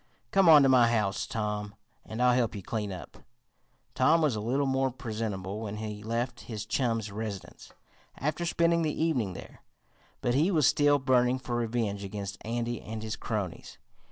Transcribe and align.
Come 0.31 0.49
on 0.49 0.63
to 0.63 0.67
my 0.69 0.87
house, 0.89 1.27
Tom, 1.27 1.75
and 2.03 2.23
I'll 2.23 2.33
help 2.33 2.55
you 2.55 2.63
clean 2.63 2.91
up." 2.91 3.17
Tom 3.93 4.19
was 4.19 4.35
a 4.35 4.39
little 4.41 4.65
more 4.65 4.89
presentable 4.89 5.59
when 5.61 5.77
he 5.77 6.01
left 6.01 6.39
his 6.49 6.65
chum's 6.65 7.11
residence, 7.11 7.71
after 8.17 8.43
spending 8.43 8.81
the 8.81 8.99
evening 8.99 9.33
there, 9.33 9.61
but 10.21 10.33
he 10.33 10.49
was 10.49 10.65
still 10.65 10.97
burning 10.97 11.37
for 11.37 11.55
revenge 11.55 12.03
against 12.03 12.39
Andy 12.43 12.81
and 12.81 13.03
his 13.03 13.15
cronies. 13.15 13.77